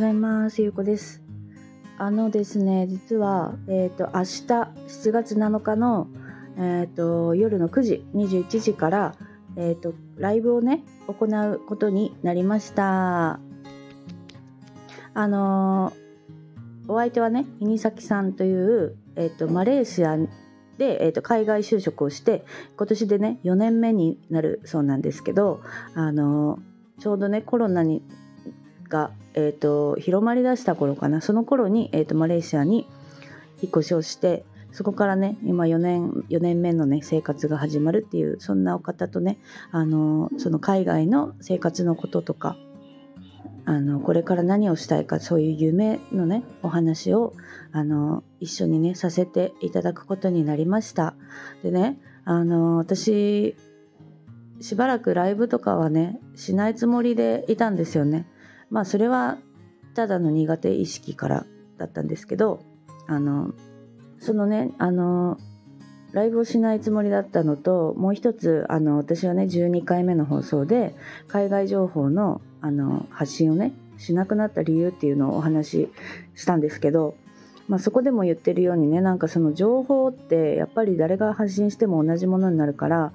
[0.00, 0.62] ございます。
[0.62, 1.20] ゆうこです。
[1.98, 6.08] あのですね、実は、えっ、と、明日、7月7日の、
[6.56, 9.14] えっ、と、夜の9時、21時から、
[9.56, 13.40] えっ、と、ライブをね、行うことになりました。
[15.12, 15.92] あの
[16.88, 20.16] お相手はね、ミニサキさんという、えっ、と、マレーシア
[20.78, 22.46] で、えっ、と、海外就職をして、
[22.78, 25.60] 今年でね、4年目になるそうなんですけど、
[25.94, 26.58] あの
[27.00, 28.02] ちょうどね、コロナに
[28.90, 31.22] が、えー、と広まりだした頃かな。
[31.22, 32.86] その頃に、えー、とマレーシアに
[33.62, 39.38] 引っ越しをしてそこからね今4年 ,4 年目のね生活が始まるっていうそんなお方とね
[39.72, 42.56] あのその海外の生活のこととか
[43.64, 47.34] あのこれから何をしたいかそういう夢のねお話を
[47.72, 51.14] あの一緒にねさせていただくことになりました。
[51.62, 53.56] でねあの私
[54.60, 58.26] しばらくライブとかはねしないつもりでいたんですよね。
[58.70, 59.38] まあそれは
[59.94, 62.62] ただの苦手意識からだったんですけど
[63.06, 63.52] あの
[64.18, 65.38] そのねあの
[66.12, 70.94] ライブをしないつもりだったのともう一つあの私はね12回目の放送で
[71.28, 75.88] 海外情報のあの発信をねしなくなった理由っていうのをお話し
[76.34, 77.16] したんですけど、
[77.68, 83.12] まあ、そこでも言ってるようにねなんかその情報ってやっぱり誰が発信しても同じものになるから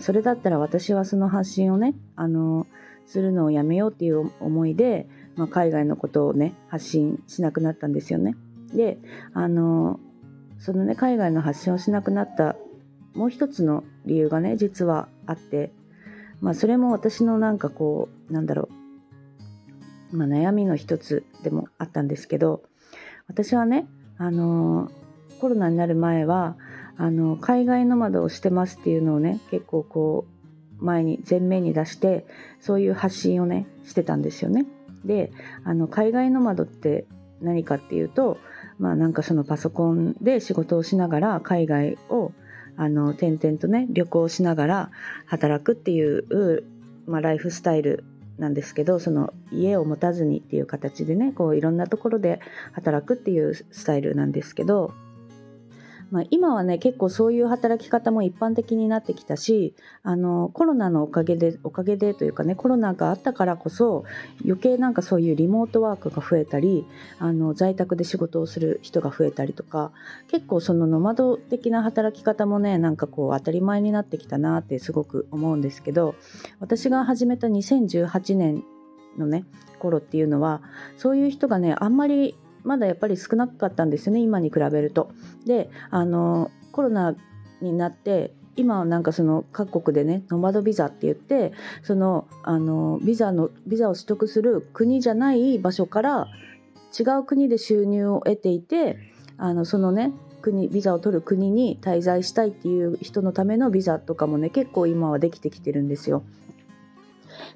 [0.00, 2.66] それだったら私はその発信をねあの
[3.10, 8.36] するのをやめようっていう思いで、まあ、海外のことをね発信しなくなったんですよね。
[8.72, 8.98] で
[9.34, 9.98] あの
[10.60, 12.54] そのね海外の発信をしなくなった
[13.14, 15.72] もう一つの理由がね実はあって、
[16.40, 18.68] まあ、それも私のなんかこうなんだろ
[20.12, 22.62] う、まあ、悩みの一つでもあったんですけど
[23.26, 23.88] 私はね
[24.18, 24.88] あの
[25.40, 26.56] コロナになる前は
[26.96, 30.39] あの海外ノマドをしてますっていうのをね結構こう
[30.80, 32.26] 前に前面に出して
[32.60, 34.66] そういう発信をねしてたんですよね。
[35.04, 35.32] で
[35.64, 37.06] あの海外ノマドって
[37.40, 38.38] 何かっていうと
[38.78, 42.32] まあなんかそのパソコンで仕事をしながら海外を
[42.76, 44.90] あの転々とね旅行しながら
[45.26, 46.64] 働くっていう、
[47.06, 48.04] まあ、ライフスタイル
[48.38, 52.40] なんですけどその家を持たずにっていう形でねこういろんなところで
[52.72, 54.94] 働くっていうスタイルなんですけど
[56.10, 64.04] まあ、今はね結構そういう働き方も一般的になってきたしあのコロナのおかげでおかげでというかねコロナがあったからこそ
[64.44, 66.84] 余計なんかそういうリモートワークが増えたり
[67.18, 69.92] あの在宅で仕事をする人が増えたりとか
[70.28, 76.16] 結構そのノマド的な働き方もねなんかこう当たり前になってきたなってすごく思うんですけど
[76.58, 78.64] 私が始めた2018年
[79.16, 79.44] のね
[79.78, 80.60] 頃っていうのは
[80.96, 85.10] そういう人がねあんまりまだやっぱり少なかったんですよね今に比べると。
[85.46, 87.14] であのコロナ
[87.60, 96.28] になって今はなんかその各国でねノマドビザって言ってそのあのビザのビザを取得する国じゃない場所から
[96.98, 98.98] 違う国で収入を得ていて
[99.38, 100.12] あのそのね
[100.42, 106.22] 国ビザを取る国に滞在したいっていう人のためのビザとかもね結構今はできてきてるんですよ。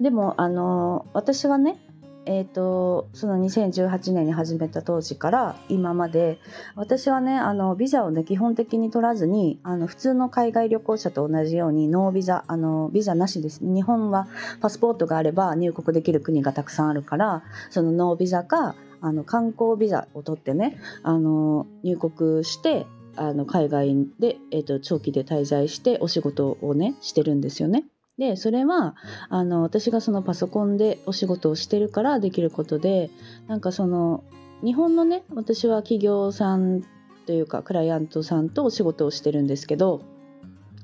[0.00, 1.78] でもあの私はね
[2.24, 6.38] えーと、その2018年に始めた当時から今まで
[6.76, 14.28] 私はねあのビザをね基本的に取らずにあの普通の海外旅行者と同じようにノービザあのビザなしです日本は
[14.60, 27.84] パスポートがあれば入国できる国がたくさんあるからそのノービザかあの観光ビザを取ってねあの入国してあの海外で、えーと長期で滞在してお仕事をねしてるんですよね。
[28.18, 28.94] でそれは
[29.30, 33.10] あの私がそのパソコンでお仕事をしてるからできることで
[33.48, 34.22] なんかその
[34.62, 36.82] 日本のね私は企業さん
[37.26, 40.02] というかクライアントさんとお仕事をしてるんですけど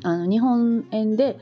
[0.05, 1.39] あの日本円で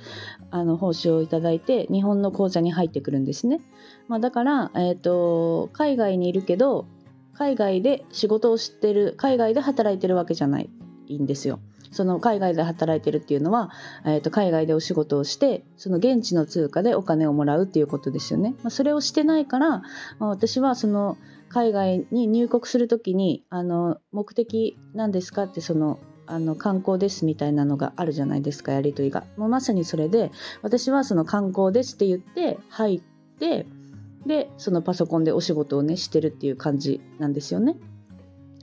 [0.50, 3.60] あの報酬をいただいて日本の口座に入ってくるんですね、
[4.08, 6.86] まあ、だから、えーと、海外にいるけど
[7.34, 10.70] 海外で仕事をしてる海外で働いてるわけじゃない
[11.08, 11.60] いんですよ。
[11.92, 13.70] その海外で働いてるっていうのは、
[14.04, 18.54] えー、と海外でお仕事をしてその現地の通貨でお金をもらうっていうことですよね。
[18.62, 19.82] まあ、それをしてないから、ま
[20.20, 21.16] あ、私はその
[21.48, 25.98] 海外に入国する時にあの目的なんですかってその
[26.28, 29.24] あの観光ですみたいなのがあるじゃないですかやり取りが。
[29.36, 30.32] もうまさにそれで
[30.62, 33.00] 私はその観光ですって言って入っ
[33.38, 33.66] て
[34.26, 37.76] でそのパソコンでお仕事をねしてるっていう感じなんですよね。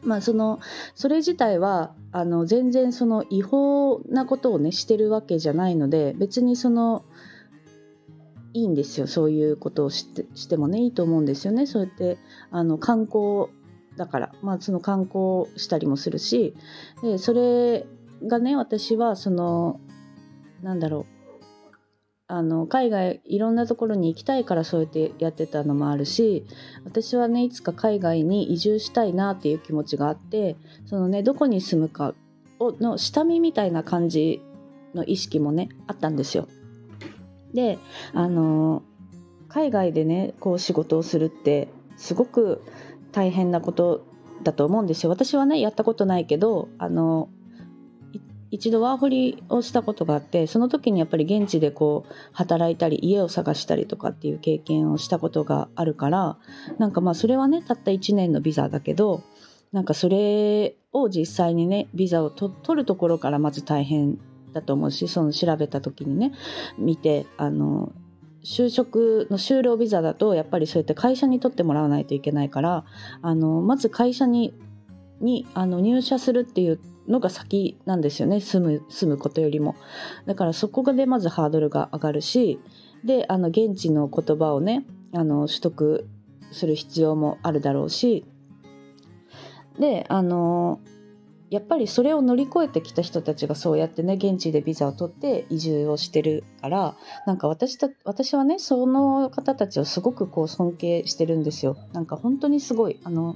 [0.03, 0.59] まあ、その
[0.93, 7.05] それ自体はあの全然その違法なことをねしてるわけじゃないので別にその
[8.53, 9.07] いいんですよ。
[9.07, 11.65] そういうことをしてしてもねいいと思うんですよね。
[11.65, 12.19] そうやって
[12.51, 13.47] あの観光
[13.97, 16.53] だから、まあ、その観光したりもするし。
[17.01, 17.85] でそれ
[18.27, 19.81] がね私はその
[20.61, 21.22] なんだろう。
[22.27, 26.45] あの海外いろんなところに行きたいからそうやってやってたのもあるし
[26.85, 30.55] 私はねいつか海外に移住したいなっていう気持ちがあって
[30.85, 32.15] そのねどこに住むか
[32.59, 34.41] をの下見みたいな感じ
[34.95, 36.47] の意識もねあったんですよ。
[37.53, 37.77] で
[38.13, 38.83] あの
[39.49, 41.67] 海外でねこう仕事をするって
[41.97, 42.61] すごく
[43.11, 44.05] 大変なこと
[44.43, 45.09] だと思うんですよ。
[45.09, 47.29] 私はねやったことないけどあの
[48.53, 56.37] 一度ワーホリをしたことがあってその時にやっぱり現地でこう働いたり家を探したりとかっていう経験をしたことがあるから
[56.77, 59.23] なんかまあそれはねたった1年のビザだけど
[59.71, 64.19] なんかそれを実際にねビザを取るところからまず大変
[64.53, 66.31] だと思うしその調べた時にね
[66.77, 67.91] 見てあの
[68.45, 72.85] 就職の就労ビザだとやっぱりそうやって会社に取ってもらわないといけないから
[73.23, 74.53] あのまず会社に
[75.21, 78.39] にあの入社するっていうのが先なんですよね。
[78.39, 79.75] 住む住むことよりも。
[80.25, 82.59] だからそこでまずハードルが上がるし
[83.03, 86.07] であの現地の言葉をねあの取得
[86.51, 88.25] する必要もあるだろうし
[89.79, 90.79] であの
[91.49, 96.95] やっぱりそれを乗り越えてきた人たちがそうやってね現地でビザを取って移住をしてるから
[97.27, 101.77] なんか私た私はねその方たちをすごくこう尊敬してるんですよ。
[101.91, 103.35] なんか本当にすごいあの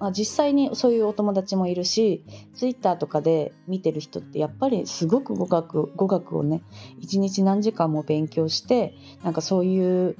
[0.00, 2.24] まあ、実際にそういうお友達もいるし
[2.54, 6.62] ツイッターとかで見てる人ってやっぱりすごく語学語学をね
[6.98, 10.16] 一日何時間も勉強してなんかそういう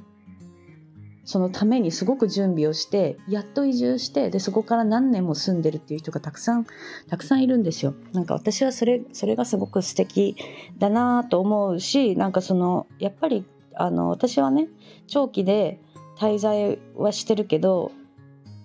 [1.29, 6.65] そのためにすごく準備をしてやっと移住してでそこから何年も住んでるっていう人がたくさん
[7.07, 7.93] たくさんいるんですよ。
[8.13, 10.35] なんか私はそれそれがすごく素敵
[10.79, 14.69] だなと思うしなんかそのやっぱりあの私はね
[15.05, 15.79] 長期で
[16.17, 17.91] 滞在はしてるけど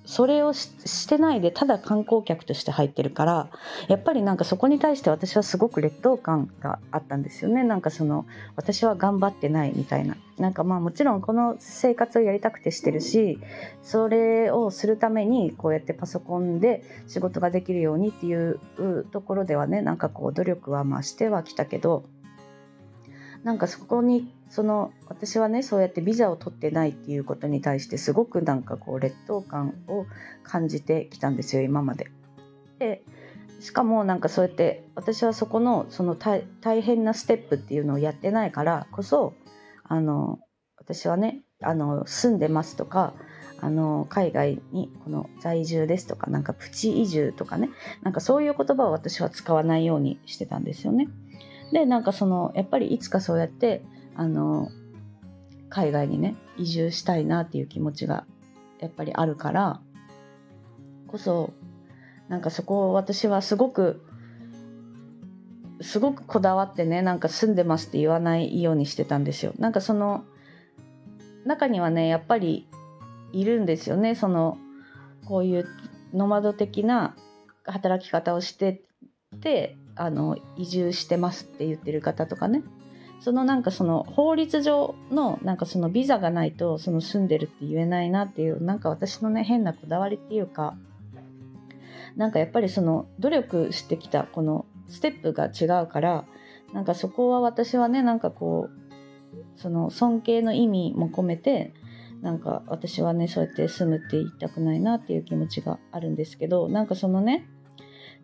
[0.04, 3.48] それをしてないでただ観光客として入ってるから
[3.88, 7.62] やっぱりなんかそこに対して私はすごく劣等感があったんですよね。
[7.62, 10.16] なんかその私は頑張ってないみたいな。
[10.38, 13.38] なんかまあもちろんこの生活をやりたくてしてるし
[13.82, 18.58] それをするためにこうやってパソコンで仕事ができるようにっていう
[19.12, 22.04] ところではねなんかこう努力はまあしてはきたけど
[23.44, 30.06] なんかそこにその私はねそうやってビザを取ってないっていうことに対してすごくなんかこう劣等感を
[30.44, 32.06] 感じてきたんですよ今まで。
[32.78, 33.02] で
[33.58, 36.46] しかもなんかそうやって私はそこのその大
[36.82, 39.34] 変なステップっていうのをやってないからこそ
[39.82, 40.38] あの
[40.76, 43.12] 私はねあの住んでますとか
[43.60, 47.70] あの海外にこの在住ですとかなんかプチ移住とかね
[48.04, 51.08] なんかそういう言葉を私は使わないようにしてたんですよね。
[51.72, 53.82] でなんかそのやっぱりいつかそうやって
[54.16, 54.70] あの
[55.68, 58.24] 海外にね移住したいなっていう気持ちが
[58.80, 59.80] やっぱりあるから
[61.08, 61.52] こそ
[62.28, 64.04] なんかそこを私はすごく
[65.80, 69.52] すごくこだわってねなんか住んでますって言わないようにしてたんですよ。
[69.58, 70.24] なんかその
[71.44, 72.66] 中にはねやっぱり
[73.32, 74.14] いるんですよね。
[74.14, 74.56] その
[75.26, 75.66] こういう
[76.12, 77.16] ノマド的な
[77.64, 78.82] 働き方をして
[79.40, 82.62] てあの移住してますって言ってる方とかね。
[83.20, 90.76] そのなんかその法律上のなんかそのビザがないとその住んでるって言えないなっていうなんか私のね変なこだわりっていうか
[92.16, 96.24] なんかやっぱりその努力してきたこのステップが違うから
[96.72, 98.84] なんかそこは私はねなんかこう
[99.56, 101.72] その尊敬の意味も込めて
[102.20, 107.46] なんか私はねそうやって住むって言いたくないなっていう気持ちがあるんですけどなんかそのね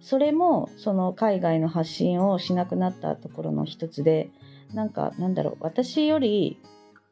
[0.01, 4.31] それもその海外の発信をしなくなったところの一つで
[4.75, 6.59] なんかなんだろう私より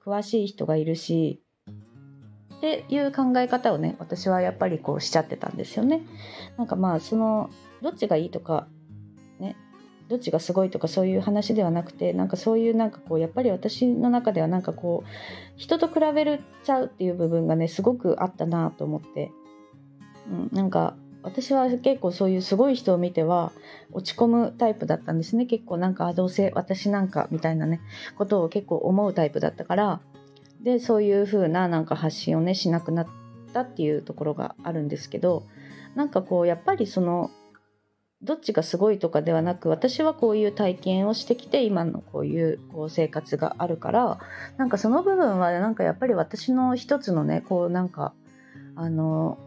[0.05, 1.43] 詳しい人がいるし
[2.57, 6.03] っていう考え方をね私はやっぱりこうしちゃってたんですよね。
[6.57, 7.51] なんかまあその
[7.83, 8.67] どっちがいいとか
[9.39, 9.57] ね
[10.09, 15.09] どっちがすごいとかそういう話ではなくてなんかそういうなんかこうやっぱり私の中ではなんかこう
[15.57, 19.31] 人と比べるちゃうっていう部分がねすごくあったなと思って、
[20.29, 23.53] うん、なんか私は結構そういうすごい人を見ては
[23.93, 25.47] 落ち込むタイプだったんですね。
[25.47, 27.81] 結構なんかどうせ私なんかみたいなね
[28.17, 30.01] ことを結構思うタイプだったから。
[30.61, 33.07] でそういう風ななんか発信をねしなくなっ
[33.53, 35.45] たっていうところがあるんですけど
[35.95, 37.31] なんかこうやっぱりその
[38.23, 44.19] どっちがすごいとかではなく私はこういう体験をしてきて今のこういうこう生活があるから
[44.57, 48.13] なんかその部分はなんかやっぱり私の一つのねこうなんか
[48.75, 49.39] あの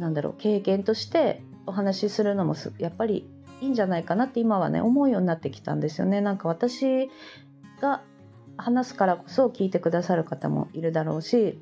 [0.00, 3.28] なんだろう経験としてお話しするのもやっぱり
[3.60, 6.22] いいんじゃないかなって今はね思うようになってきたんですよね。
[6.22, 7.10] なんか私
[7.80, 8.02] が
[8.56, 11.58] 話すからこそ聞いてくださる方もいるだろうし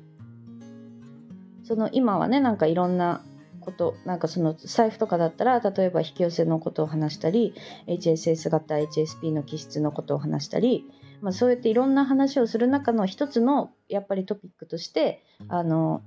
[1.63, 3.21] その今はねなんかいろんな
[3.59, 7.53] ことなんかその財布とかだったら例えば引き寄せのことを話したり
[7.87, 10.85] HSS 型 HSP の気質のことを話したり、
[11.21, 16.01] まあ、そうやっていろんな話をする中の一つのやっぱりトピックとしてあの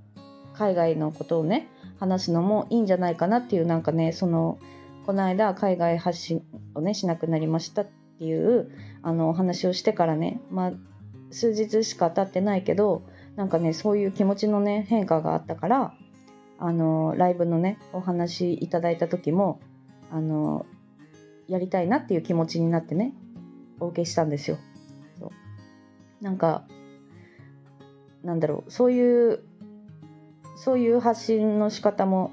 [0.54, 1.68] 海外のことをね
[2.02, 4.58] 話すのもいいんじゃないかなっていうなんかねその
[5.06, 6.42] この間海外発信
[6.74, 7.86] をねしなくなりましたっ
[8.18, 10.72] ていうあのお話をしてからね、まあ、
[11.30, 13.04] 数日しか経ってないけど
[13.36, 15.94] なんかねそういう気持ちのね変化があったから
[16.58, 19.60] あのライブのねお話いただいた時も
[20.10, 20.66] あの
[21.46, 23.14] やりたいなっていう気持ちになってね
[23.78, 24.58] お受けしたんですよ。
[25.20, 26.64] そうなんか
[28.24, 29.44] なんだろうそういう
[30.62, 32.30] そういう発信の仕方も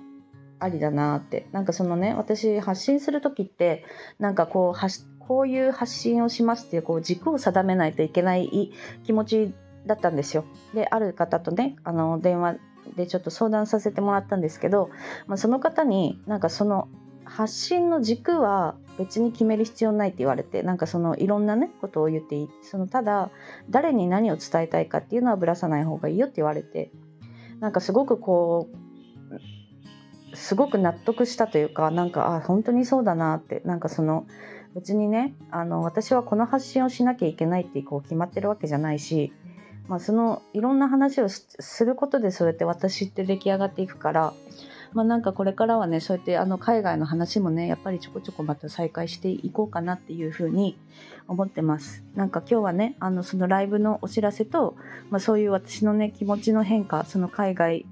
[0.59, 3.83] ありだなってなんかそのね私発信する時って
[4.19, 8.71] なんかこうこういう発信をしますっていうこう軸を定めないといけない
[9.03, 9.53] 気持ち
[9.87, 10.45] だったんですよ。
[10.75, 12.57] である方とねあの電話
[12.95, 14.91] でちょっと相談させてもらったんですけど、
[15.25, 16.87] まあ、その方になんかその
[17.23, 23.31] 発信の軸は別に決める必要ないって言われてなんかそのいろんなねことを言っていいそのただ
[23.71, 26.91] 誰に何を伝えたいかっていうのはぶらさない方がいいよって言われて
[27.59, 34.25] なんかすごくこうすごく納得したというかなんかあ本当にそうだなってなんかその
[34.75, 39.33] 別にねあの私はこの発信をしなきゃいけないってこう決まってるわけじゃないし
[39.89, 44.33] まあ、そのいろんな話をすることでそうやって私って出来上がっていくから、
[44.93, 50.77] まあ、なんかこれからはねそうやってあの海外の話もねやっぱりちょこちょこまた再開していこうかなっていうふうに
[51.27, 54.75] 思ってますなんか今日はねあのそのライブのお知らせと、
[55.09, 57.85] まあ、そういう私のね気持ちの変化その海外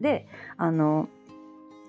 [0.00, 1.08] であの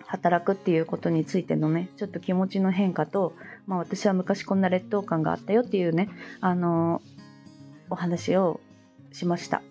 [0.06, 3.34] 働くっていうことについてのねちょっと気持ちの変化と、
[3.66, 6.10] まあ、私は昔こんな劣等感があったよっていうね
[6.42, 7.02] あの
[7.90, 8.60] お話を
[9.14, 9.62] しました。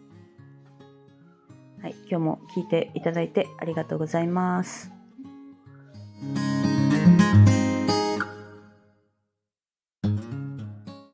[1.82, 4.99] はい、今日も聞いていただいてありがとうございます。